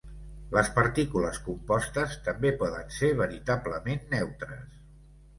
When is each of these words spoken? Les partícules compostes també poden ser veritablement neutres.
Les 0.53 0.69
partícules 0.75 1.35
compostes 1.49 2.15
també 2.27 2.51
poden 2.61 2.89
ser 2.95 3.11
veritablement 3.19 4.01
neutres. 4.15 4.81